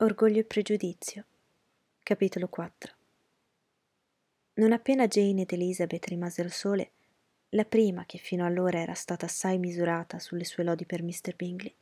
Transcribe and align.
Orgoglio 0.00 0.38
e 0.38 0.44
pregiudizio. 0.44 1.24
Capitolo 2.04 2.46
4 2.46 2.94
Non 4.54 4.70
appena 4.70 5.08
Jane 5.08 5.40
ed 5.42 5.52
Elizabeth 5.52 6.06
rimase 6.06 6.40
al 6.40 6.52
sole, 6.52 6.92
la 7.48 7.64
prima, 7.64 8.06
che 8.06 8.18
fino 8.18 8.46
allora 8.46 8.78
era 8.78 8.94
stata 8.94 9.26
assai 9.26 9.58
misurata 9.58 10.20
sulle 10.20 10.44
sue 10.44 10.62
lodi 10.62 10.86
per 10.86 11.02
Mr. 11.02 11.34
Bingley, 11.34 11.74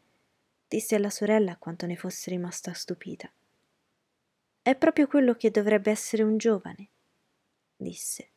disse 0.66 0.94
alla 0.94 1.10
sorella 1.10 1.58
quanto 1.58 1.84
ne 1.84 1.94
fosse 1.94 2.30
rimasta 2.30 2.72
stupita. 2.72 3.30
È 4.62 4.74
proprio 4.76 5.08
quello 5.08 5.34
che 5.34 5.50
dovrebbe 5.50 5.90
essere 5.90 6.22
un 6.22 6.38
giovane, 6.38 6.88
disse. 7.76 8.28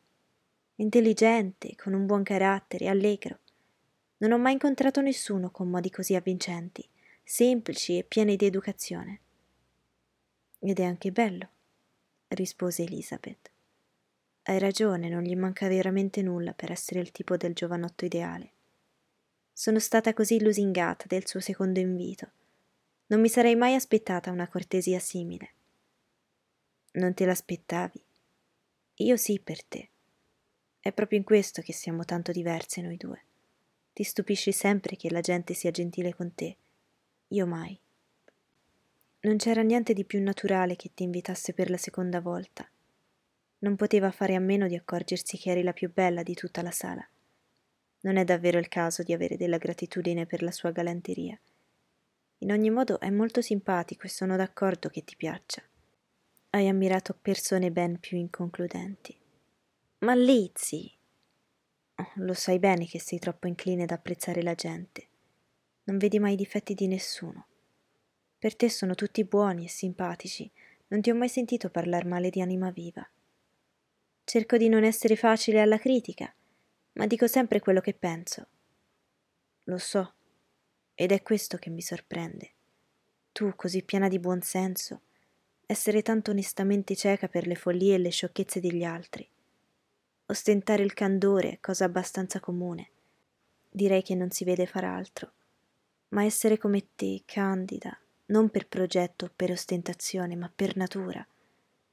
Intelligente, 0.74 1.74
con 1.76 1.94
un 1.94 2.04
buon 2.04 2.22
carattere, 2.22 2.86
allegro. 2.86 3.38
Non 4.18 4.32
ho 4.32 4.38
mai 4.38 4.52
incontrato 4.52 5.00
nessuno 5.00 5.50
con 5.50 5.70
modi 5.70 5.88
così 5.88 6.14
avvincenti, 6.14 6.86
semplici 7.24 7.96
e 7.96 8.04
pieni 8.04 8.36
di 8.36 8.44
educazione. 8.44 9.20
Ed 10.62 10.78
è 10.78 10.84
anche 10.84 11.10
bello, 11.10 11.48
rispose 12.28 12.82
Elizabeth. 12.82 13.50
Hai 14.42 14.58
ragione, 14.58 15.08
non 15.08 15.22
gli 15.22 15.34
manca 15.34 15.68
veramente 15.68 16.20
nulla 16.20 16.52
per 16.52 16.70
essere 16.70 17.00
il 17.00 17.12
tipo 17.12 17.36
del 17.36 17.54
giovanotto 17.54 18.04
ideale. 18.04 18.52
Sono 19.52 19.78
stata 19.78 20.12
così 20.12 20.40
lusingata 20.42 21.04
del 21.06 21.26
suo 21.26 21.40
secondo 21.40 21.80
invito. 21.80 22.30
Non 23.06 23.20
mi 23.20 23.28
sarei 23.28 23.56
mai 23.56 23.74
aspettata 23.74 24.30
una 24.30 24.48
cortesia 24.48 24.98
simile. 24.98 25.50
Non 26.92 27.14
te 27.14 27.24
l'aspettavi? 27.24 28.04
Io 28.96 29.16
sì 29.16 29.40
per 29.40 29.64
te. 29.64 29.88
È 30.78 30.92
proprio 30.92 31.18
in 31.18 31.24
questo 31.24 31.62
che 31.62 31.72
siamo 31.72 32.04
tanto 32.04 32.32
diverse 32.32 32.82
noi 32.82 32.96
due. 32.98 33.22
Ti 33.94 34.02
stupisci 34.02 34.52
sempre 34.52 34.96
che 34.96 35.10
la 35.10 35.20
gente 35.20 35.54
sia 35.54 35.70
gentile 35.70 36.14
con 36.14 36.34
te. 36.34 36.56
Io 37.28 37.46
mai. 37.46 37.78
Non 39.22 39.36
c'era 39.36 39.60
niente 39.60 39.92
di 39.92 40.06
più 40.06 40.22
naturale 40.22 40.76
che 40.76 40.92
ti 40.94 41.02
invitasse 41.02 41.52
per 41.52 41.68
la 41.68 41.76
seconda 41.76 42.22
volta. 42.22 42.66
Non 43.58 43.76
poteva 43.76 44.10
fare 44.10 44.34
a 44.34 44.40
meno 44.40 44.66
di 44.66 44.74
accorgersi 44.74 45.36
che 45.36 45.50
eri 45.50 45.62
la 45.62 45.74
più 45.74 45.92
bella 45.92 46.22
di 46.22 46.32
tutta 46.32 46.62
la 46.62 46.70
sala. 46.70 47.06
Non 48.00 48.16
è 48.16 48.24
davvero 48.24 48.58
il 48.58 48.68
caso 48.68 49.02
di 49.02 49.12
avere 49.12 49.36
della 49.36 49.58
gratitudine 49.58 50.24
per 50.24 50.42
la 50.42 50.50
sua 50.50 50.70
galanteria. 50.70 51.38
In 52.38 52.50
ogni 52.50 52.70
modo 52.70 52.98
è 52.98 53.10
molto 53.10 53.42
simpatico 53.42 54.06
e 54.06 54.08
sono 54.08 54.36
d'accordo 54.36 54.88
che 54.88 55.04
ti 55.04 55.14
piaccia. 55.16 55.62
Hai 56.48 56.68
ammirato 56.68 57.14
persone 57.20 57.70
ben 57.70 58.00
più 58.00 58.16
inconcludenti. 58.16 59.14
Ma 59.98 60.14
Lizzie! 60.14 60.92
Oh, 61.96 62.12
lo 62.14 62.32
sai 62.32 62.58
bene 62.58 62.86
che 62.86 62.98
sei 62.98 63.18
troppo 63.18 63.46
incline 63.46 63.82
ad 63.82 63.90
apprezzare 63.90 64.42
la 64.42 64.54
gente. 64.54 65.08
Non 65.84 65.98
vedi 65.98 66.18
mai 66.18 66.32
i 66.32 66.36
difetti 66.36 66.72
di 66.72 66.86
nessuno. 66.86 67.48
Per 68.40 68.56
te 68.56 68.68
sono 68.68 68.96
tutti 68.96 69.22
buoni 69.22 69.66
e 69.66 69.68
simpatici. 69.68 70.50
Non 70.88 71.00
ti 71.00 71.10
ho 71.10 71.14
mai 71.14 71.28
sentito 71.28 71.70
parlare 71.70 72.08
male 72.08 72.30
di 72.30 72.40
anima 72.40 72.72
viva. 72.72 73.08
Cerco 74.24 74.56
di 74.56 74.68
non 74.68 74.82
essere 74.82 75.14
facile 75.14 75.60
alla 75.60 75.78
critica 75.78 76.34
ma 76.92 77.06
dico 77.06 77.26
sempre 77.26 77.60
quello 77.60 77.80
che 77.80 77.94
penso. 77.94 78.46
Lo 79.64 79.78
so, 79.78 80.14
ed 80.94 81.12
è 81.12 81.22
questo 81.22 81.56
che 81.56 81.70
mi 81.70 81.82
sorprende. 81.82 82.50
Tu, 83.32 83.54
così 83.54 83.82
piena 83.82 84.08
di 84.08 84.18
buon 84.18 84.42
senso, 84.42 85.02
essere 85.66 86.02
tanto 86.02 86.32
onestamente 86.32 86.96
cieca 86.96 87.28
per 87.28 87.46
le 87.46 87.54
follie 87.54 87.94
e 87.94 87.98
le 87.98 88.10
sciocchezze 88.10 88.60
degli 88.60 88.82
altri. 88.82 89.26
Ostentare 90.26 90.82
il 90.82 90.94
candore 90.94 91.52
è 91.52 91.60
cosa 91.60 91.84
abbastanza 91.84 92.40
comune. 92.40 92.90
Direi 93.70 94.02
che 94.02 94.14
non 94.14 94.30
si 94.30 94.44
vede 94.44 94.66
far 94.66 94.84
altro. 94.84 95.32
Ma 96.08 96.24
essere 96.24 96.58
come 96.58 96.88
te, 96.96 97.22
candida, 97.24 97.96
non 98.30 98.48
per 98.48 98.66
progetto 98.68 99.26
o 99.26 99.30
per 99.34 99.50
ostentazione, 99.50 100.36
ma 100.36 100.50
per 100.54 100.76
natura. 100.76 101.24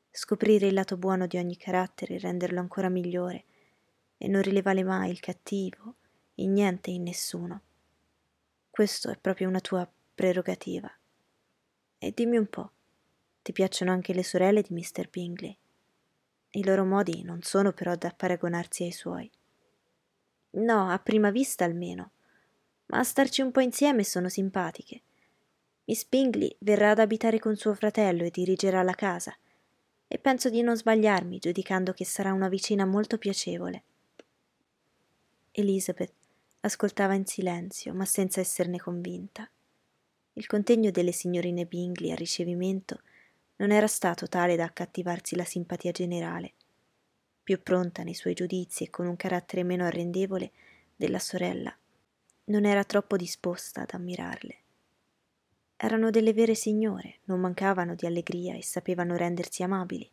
Scoprire 0.09 0.67
il 0.67 0.73
lato 0.73 0.97
buono 0.97 1.27
di 1.27 1.37
ogni 1.37 1.57
carattere 1.57 2.15
e 2.15 2.19
renderlo 2.19 2.59
ancora 2.59 2.89
migliore 2.89 3.43
e 4.17 4.27
non 4.27 4.41
rilevare 4.41 4.83
mai 4.83 5.11
il 5.11 5.19
cattivo 5.19 5.95
in 6.35 6.53
niente 6.53 6.89
e 6.89 6.93
in 6.93 7.03
nessuno. 7.03 7.61
Questo 8.69 9.09
è 9.09 9.17
proprio 9.17 9.47
una 9.47 9.59
tua 9.59 9.89
prerogativa. 10.13 10.91
E 11.99 12.11
dimmi 12.15 12.37
un 12.37 12.47
po', 12.47 12.71
ti 13.41 13.51
piacciono 13.51 13.91
anche 13.91 14.13
le 14.13 14.23
sorelle 14.23 14.61
di 14.61 14.73
Mr. 14.73 15.09
Bingley? 15.09 15.57
I 16.51 16.63
loro 16.63 16.85
modi 16.85 17.23
non 17.23 17.41
sono 17.41 17.73
però 17.73 17.95
da 17.95 18.13
paragonarsi 18.15 18.83
ai 18.83 18.91
suoi. 18.91 19.29
No, 20.51 20.89
a 20.89 20.99
prima 20.99 21.29
vista 21.29 21.65
almeno, 21.65 22.11
ma 22.87 22.99
a 22.99 23.03
starci 23.03 23.41
un 23.41 23.51
po' 23.51 23.59
insieme 23.59 24.03
sono 24.03 24.29
simpatiche. 24.29 25.01
Miss 25.87 26.05
Bingley 26.05 26.53
verrà 26.59 26.91
ad 26.91 26.99
abitare 26.99 27.39
con 27.39 27.55
suo 27.55 27.73
fratello 27.73 28.25
e 28.25 28.29
dirigerà 28.29 28.83
la 28.83 28.93
casa, 28.93 29.33
e 30.05 30.17
penso 30.19 30.49
di 30.49 30.61
non 30.61 30.75
sbagliarmi 30.75 31.39
giudicando 31.39 31.93
che 31.93 32.03
sarà 32.03 32.33
una 32.33 32.49
vicina 32.49 32.83
molto 32.83 33.17
piacevole. 33.17 33.83
Elizabeth 35.51 36.11
ascoltava 36.59 37.13
in 37.13 37.25
silenzio, 37.25 37.93
ma 37.93 38.03
senza 38.03 38.41
esserne 38.41 38.79
convinta. 38.79 39.49
Il 40.33 40.45
contegno 40.45 40.91
delle 40.91 41.13
signorine 41.13 41.65
Bingley 41.65 42.11
al 42.11 42.17
ricevimento 42.17 43.01
non 43.55 43.71
era 43.71 43.87
stato 43.87 44.27
tale 44.27 44.57
da 44.57 44.65
accattivarsi 44.65 45.37
la 45.37 45.45
simpatia 45.45 45.91
generale. 45.91 46.53
Più 47.41 47.63
pronta 47.63 48.03
nei 48.03 48.13
suoi 48.13 48.33
giudizi 48.33 48.83
e 48.83 48.89
con 48.89 49.07
un 49.07 49.15
carattere 49.15 49.63
meno 49.63 49.85
arrendevole 49.85 50.51
della 50.97 51.19
sorella, 51.19 51.73
non 52.45 52.65
era 52.65 52.83
troppo 52.83 53.15
disposta 53.15 53.83
ad 53.83 53.91
ammirarle. 53.93 54.63
Erano 55.77 56.09
delle 56.09 56.33
vere 56.33 56.55
signore, 56.55 57.19
non 57.25 57.39
mancavano 57.39 57.95
di 57.95 58.05
allegria 58.05 58.55
e 58.55 58.63
sapevano 58.63 59.15
rendersi 59.15 59.63
amabili, 59.63 60.09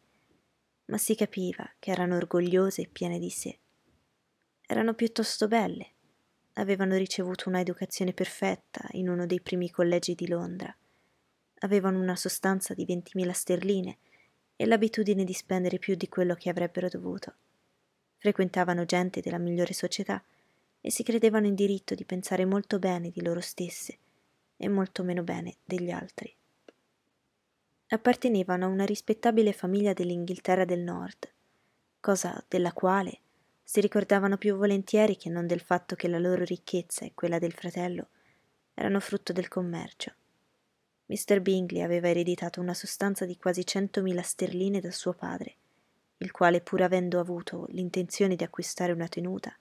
ma 0.86 0.98
si 0.98 1.14
capiva 1.14 1.68
che 1.78 1.90
erano 1.90 2.16
orgogliose 2.16 2.82
e 2.82 2.88
piene 2.88 3.18
di 3.18 3.30
sé 3.30 3.58
erano 4.66 4.94
piuttosto 4.94 5.46
belle. 5.46 5.90
Avevano 6.54 6.96
ricevuto 6.96 7.48
una 7.48 7.60
educazione 7.60 8.12
perfetta 8.12 8.88
in 8.92 9.08
uno 9.08 9.26
dei 9.26 9.40
primi 9.40 9.70
collegi 9.70 10.14
di 10.14 10.28
Londra. 10.28 10.74
Avevano 11.60 12.00
una 12.00 12.16
sostanza 12.16 12.74
di 12.74 12.86
20.000 12.86 13.30
sterline 13.30 13.98
e 14.56 14.66
l'abitudine 14.66 15.24
di 15.24 15.32
spendere 15.32 15.78
più 15.78 15.96
di 15.96 16.08
quello 16.08 16.34
che 16.34 16.48
avrebbero 16.48 16.88
dovuto. 16.88 17.34
Frequentavano 18.16 18.84
gente 18.84 19.20
della 19.20 19.38
migliore 19.38 19.74
società 19.74 20.22
e 20.80 20.90
si 20.90 21.02
credevano 21.02 21.46
in 21.46 21.54
diritto 21.54 21.94
di 21.94 22.04
pensare 22.04 22.44
molto 22.44 22.78
bene 22.78 23.10
di 23.10 23.22
loro 23.22 23.40
stesse 23.40 23.98
e 24.64 24.68
molto 24.68 25.02
meno 25.02 25.22
bene 25.22 25.56
degli 25.64 25.90
altri. 25.90 26.34
Appartenevano 27.88 28.64
a 28.64 28.68
una 28.68 28.84
rispettabile 28.84 29.52
famiglia 29.52 29.92
dell'Inghilterra 29.92 30.64
del 30.64 30.80
Nord, 30.80 31.30
cosa 32.00 32.42
della 32.48 32.72
quale 32.72 33.20
si 33.62 33.80
ricordavano 33.80 34.36
più 34.36 34.56
volentieri 34.56 35.16
che 35.16 35.28
non 35.28 35.46
del 35.46 35.60
fatto 35.60 35.94
che 35.94 36.08
la 36.08 36.18
loro 36.18 36.44
ricchezza 36.44 37.04
e 37.04 37.12
quella 37.14 37.38
del 37.38 37.52
fratello 37.52 38.08
erano 38.74 39.00
frutto 39.00 39.32
del 39.32 39.48
commercio. 39.48 40.12
Mr. 41.06 41.40
Bingley 41.40 41.82
aveva 41.82 42.08
ereditato 42.08 42.60
una 42.60 42.74
sostanza 42.74 43.26
di 43.26 43.36
quasi 43.36 43.66
centomila 43.66 44.22
sterline 44.22 44.80
da 44.80 44.90
suo 44.90 45.12
padre, 45.12 45.56
il 46.18 46.30
quale, 46.30 46.62
pur 46.62 46.82
avendo 46.82 47.20
avuto 47.20 47.66
l'intenzione 47.68 48.34
di 48.34 48.44
acquistare 48.44 48.92
una 48.92 49.08
tenuta, 49.08 49.54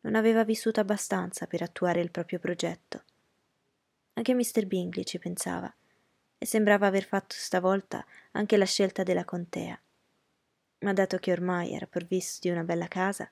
non 0.00 0.14
aveva 0.14 0.42
vissuto 0.42 0.80
abbastanza 0.80 1.46
per 1.46 1.62
attuare 1.62 2.00
il 2.00 2.10
proprio 2.10 2.38
progetto. 2.38 3.04
Anche 4.14 4.34
Mr. 4.34 4.66
Bingley 4.66 5.04
ci 5.04 5.18
pensava, 5.18 5.72
e 6.38 6.46
sembrava 6.46 6.86
aver 6.86 7.04
fatto 7.04 7.34
stavolta 7.36 8.04
anche 8.32 8.56
la 8.56 8.66
scelta 8.66 9.02
della 9.02 9.24
contea 9.24 9.80
ma 10.82 10.92
dato 10.92 11.18
che 11.18 11.32
ormai 11.32 11.72
era 11.72 11.86
provvisto 11.86 12.38
di 12.42 12.50
una 12.50 12.64
bella 12.64 12.88
casa, 12.88 13.30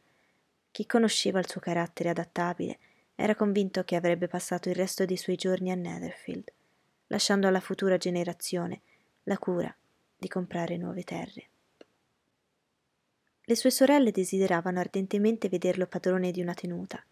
chi 0.71 0.87
conosceva 0.87 1.39
il 1.39 1.49
suo 1.49 1.61
carattere 1.61 2.11
adattabile 2.11 2.79
era 3.15 3.35
convinto 3.35 3.85
che 3.85 3.97
avrebbe 3.97 4.29
passato 4.29 4.69
il 4.69 4.75
resto 4.75 5.05
dei 5.05 5.17
suoi 5.17 5.37
giorni 5.37 5.71
a 5.71 5.75
Netherfield, 5.75 6.51
lasciando 7.09 7.49
alla 7.49 7.61
futura 7.61 7.97
generazione 7.97 8.81
la 9.25 9.37
cura 9.37 9.75
di 10.17 10.29
comprare 10.29 10.77
nuove 10.77 11.03
terre. 11.03 11.49
Le 13.43 13.57
sue 13.57 13.71
sorelle 13.71 14.13
desideravano 14.13 14.79
ardentemente 14.79 15.49
vederlo 15.49 15.87
padrone 15.87 16.31
di 16.31 16.41
una 16.41 16.55
tenuta. 16.55 17.05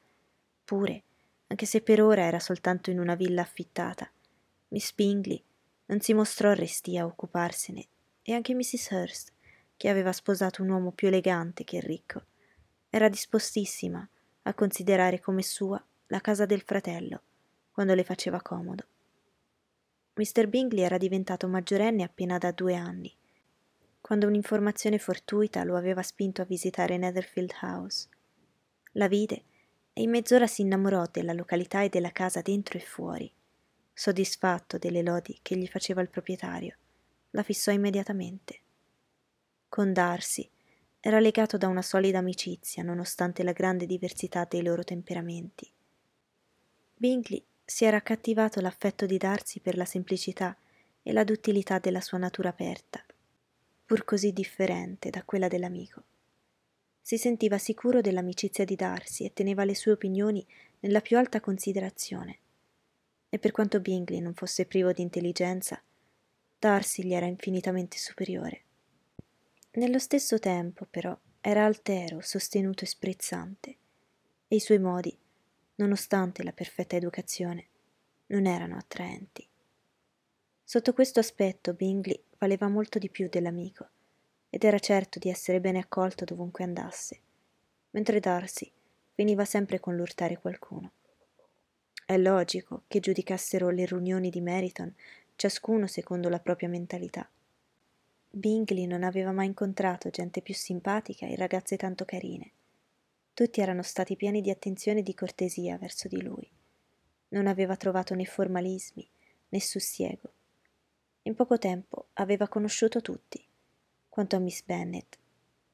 Pure, 0.65 1.03
anche 1.49 1.67
se 1.67 1.81
per 1.81 2.01
ora 2.01 2.23
era 2.23 2.39
soltanto 2.39 2.91
in 2.91 2.99
una 2.99 3.15
villa 3.15 3.43
affittata, 3.43 4.11
Miss 4.69 4.93
Bingley 4.93 5.43
non 5.87 6.01
si 6.01 6.13
mostrò 6.13 6.53
restia 6.53 7.03
a 7.03 7.07
occuparsene 7.07 7.87
e 8.23 8.33
anche 8.35 8.55
Mrs. 8.55 8.91
Hurst 8.91 9.33
che 9.77 9.89
aveva 9.89 10.13
sposato 10.13 10.63
un 10.63 10.69
uomo 10.69 10.93
più 10.93 11.09
elegante 11.09 11.65
che 11.65 11.81
ricco. 11.81 12.25
Era 12.91 13.09
dispostissima 13.09 14.07
a 14.43 14.55
considerare 14.55 15.21
come 15.21 15.43
sua 15.43 15.83
la 16.09 16.21
casa 16.21 16.45
del 16.45 16.63
fratello, 16.63 17.23
quando 17.71 17.95
le 17.95 18.05
faceva 18.05 18.43
comodo. 18.43 18.85
Mr. 20.15 20.49
Bingley 20.49 20.83
era 20.83 20.99
diventato 20.99 21.47
maggiorenne 21.49 22.03
appena 22.03 22.39
da 22.39 22.51
due 22.51 22.75
anni, 22.75 23.15
quando 24.01 24.27
un'informazione 24.27 24.99
fortuita 24.99 25.65
lo 25.65 25.77
aveva 25.77 26.03
spinto 26.03 26.43
a 26.43 26.47
visitare 26.47 26.97
Netherfield 26.97 27.53
House. 27.63 28.09
La 28.93 29.07
vide 29.07 29.45
e 29.99 30.03
in 30.03 30.11
mezz'ora 30.11 30.47
si 30.47 30.63
innamorò 30.63 31.07
della 31.11 31.33
località 31.33 31.83
e 31.83 31.89
della 31.89 32.13
casa 32.13 32.41
dentro 32.41 32.79
e 32.79 32.83
fuori, 32.83 33.29
soddisfatto 33.93 34.79
delle 34.79 35.03
lodi 35.03 35.37
che 35.43 35.57
gli 35.57 35.67
faceva 35.67 36.01
il 36.01 36.09
proprietario 36.09 36.77
la 37.33 37.43
fissò 37.43 37.73
immediatamente. 37.73 38.61
Con 39.69 39.93
Darcy 39.93 40.49
era 41.01 41.19
legato 41.19 41.59
da 41.59 41.67
una 41.67 41.83
solida 41.83 42.19
amicizia, 42.19 42.85
nonostante 42.85 43.43
la 43.43 43.51
grande 43.51 43.87
diversità 43.87 44.47
dei 44.49 44.63
loro 44.63 44.85
temperamenti. 44.85 45.69
Bingley 46.95 47.45
si 47.65 47.85
era 47.85 47.97
accattivato 47.99 48.61
l'affetto 48.61 49.05
di 49.05 49.19
Darcy 49.19 49.61
per 49.61 49.77
la 49.77 49.85
semplicità 49.85 50.57
e 51.03 51.13
la 51.13 51.25
duttilità 51.25 51.81
della 51.81 52.01
sua 52.01 52.19
natura 52.19 52.51
aperta, 52.51 53.05
pur 53.85 54.05
così 54.05 54.33
differente 54.33 55.11
da 55.11 55.25
quella 55.25 55.49
dell'amico. 55.49 56.03
Si 57.09 57.17
sentiva 57.17 57.57
sicuro 57.57 58.03
dell'amicizia 58.03 58.67
di 58.67 58.77
Darcy 58.77 59.25
e 59.25 59.33
teneva 59.33 59.65
le 59.65 59.75
sue 59.75 59.93
opinioni 59.93 60.47
nella 60.81 61.01
più 61.01 61.17
alta 61.17 61.41
considerazione. 61.41 62.39
E 63.31 63.39
per 63.39 63.51
quanto 63.51 63.81
Bingley 63.81 64.21
non 64.21 64.35
fosse 64.35 64.67
privo 64.67 64.93
di 64.93 65.01
intelligenza, 65.01 65.83
Darcy 66.59 67.05
gli 67.05 67.15
era 67.15 67.25
infinitamente 67.25 67.97
superiore. 67.97 68.63
Nello 69.77 69.99
stesso 69.99 70.39
tempo, 70.39 70.85
però, 70.85 71.19
era 71.41 71.65
altero, 71.65 72.21
sostenuto 72.21 72.85
e 72.85 72.89
sprezzante, 72.89 73.77
e 74.47 74.57
i 74.57 74.61
suoi 74.61 74.79
modi, 74.79 75.17
nonostante 75.77 76.43
la 76.43 76.53
perfetta 76.53 76.97
educazione, 76.97 77.69
non 78.27 78.45
erano 78.45 78.77
attraenti. 78.77 79.49
Sotto 80.63 80.93
questo 80.93 81.21
aspetto 81.21 81.73
Bingley 81.73 82.23
valeva 82.37 82.69
molto 82.69 82.99
di 82.99 83.09
più 83.09 83.31
dell'amico, 83.31 83.89
ed 84.51 84.65
era 84.65 84.79
certo 84.79 85.19
di 85.19 85.29
essere 85.29 85.61
bene 85.61 85.79
accolto 85.79 86.25
dovunque 86.25 86.65
andasse, 86.65 87.21
mentre 87.91 88.21
Darcy 88.21 88.71
veniva 89.15 89.45
sempre 89.45 89.81
con 89.81 89.97
l'urtare 89.97 90.39
qualcuno. 90.39 90.93
È 92.07 92.17
logico 92.17 92.85
che 92.89 93.01
giudicassero 93.01 93.69
le 93.69 93.85
riunioni 93.85 94.31
di 94.31 94.41
Meriton 94.41 94.95
ciascuno 95.37 95.87
secondo 95.87 96.29
la 96.29 96.41
propria 96.41 96.69
mentalità. 96.69 97.29
Bingley 98.31 98.87
non 98.87 99.03
aveva 99.03 99.33
mai 99.33 99.47
incontrato 99.47 100.11
gente 100.11 100.41
più 100.43 100.55
simpatica 100.55 101.27
e 101.27 101.37
ragazze 101.37 101.77
tanto 101.77 102.05
carine. 102.05 102.51
Tutti 103.35 103.61
erano 103.61 103.83
stati 103.83 104.17
pieni 104.17 104.41
di 104.41 104.51
attenzione 104.51 105.01
e 105.01 105.03
di 105.03 105.15
cortesia 105.15 105.79
verso 105.79 106.09
di 106.09 106.23
lui. 106.23 106.49
Non 107.29 107.47
aveva 107.47 107.77
trovato 107.77 108.15
né 108.15 108.25
formalismi 108.25 109.09
né 109.51 109.61
sussiego. 109.61 110.33
In 111.23 111.35
poco 111.35 111.59
tempo 111.59 112.07
aveva 112.15 112.49
conosciuto 112.49 113.01
tutti. 113.01 113.48
Quanto 114.19 114.35
a 114.35 114.41
Miss 114.41 114.65
Bennet, 114.65 115.17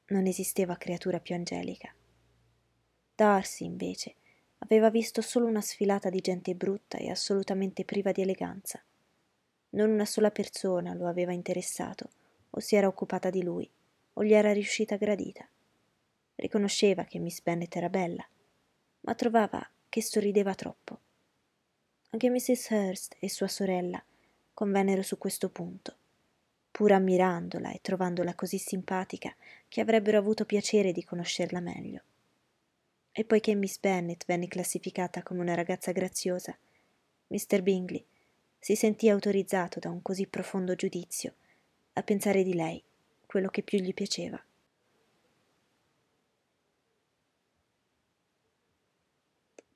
non 0.09 0.27
esisteva 0.27 0.77
creatura 0.77 1.19
più 1.19 1.33
angelica. 1.33 1.91
Darcy, 3.15 3.65
invece, 3.65 4.17
aveva 4.59 4.91
visto 4.91 5.23
solo 5.23 5.47
una 5.47 5.61
sfilata 5.61 6.11
di 6.11 6.19
gente 6.19 6.53
brutta 6.53 6.99
e 6.99 7.09
assolutamente 7.09 7.85
priva 7.85 8.11
di 8.11 8.21
eleganza. 8.21 8.79
Non 9.69 9.89
una 9.89 10.05
sola 10.05 10.29
persona 10.29 10.93
lo 10.93 11.07
aveva 11.07 11.33
interessato, 11.33 12.07
o 12.51 12.59
si 12.59 12.75
era 12.75 12.85
occupata 12.85 13.31
di 13.31 13.41
lui, 13.41 13.67
o 14.13 14.23
gli 14.23 14.33
era 14.33 14.53
riuscita 14.53 14.95
gradita. 14.95 15.49
Riconosceva 16.35 17.05
che 17.05 17.17
Miss 17.17 17.41
Bennet 17.41 17.75
era 17.75 17.89
bella, 17.89 18.29
ma 18.99 19.15
trovava 19.15 19.67
che 19.89 20.03
sorrideva 20.03 20.53
troppo. 20.53 20.99
Anche 22.11 22.29
Mrs. 22.29 22.69
Hurst 22.69 23.15
e 23.17 23.27
sua 23.27 23.47
sorella 23.47 24.05
convennero 24.53 25.01
su 25.01 25.17
questo 25.17 25.49
punto, 25.49 25.97
pur 26.75 26.91
ammirandola 26.91 27.71
e 27.71 27.79
trovandola 27.81 28.35
così 28.35 28.57
simpatica 28.57 29.33
che 29.69 29.79
avrebbero 29.79 30.17
avuto 30.17 30.43
piacere 30.43 30.91
di 30.91 31.05
conoscerla 31.05 31.61
meglio. 31.61 32.01
E 33.13 33.23
poiché 33.23 33.55
Miss 33.55 33.79
Bennet 33.79 34.25
venne 34.25 34.49
classificata 34.49 35.23
come 35.23 35.39
una 35.39 35.53
ragazza 35.53 35.93
graziosa, 35.93 36.53
Mr. 37.27 37.61
Bingley 37.61 38.05
si 38.59 38.75
sentì 38.75 39.07
autorizzato 39.07 39.79
da 39.79 39.89
un 39.89 40.01
così 40.01 40.27
profondo 40.27 40.75
giudizio 40.75 41.35
a 41.93 42.03
pensare 42.03 42.43
di 42.43 42.53
lei 42.53 42.83
quello 43.25 43.47
che 43.47 43.63
più 43.63 43.79
gli 43.79 43.93
piaceva. 43.93 44.37